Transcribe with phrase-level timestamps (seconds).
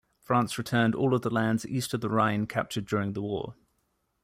[0.19, 3.53] France returned all of the lands east of the Rhine captured during the war.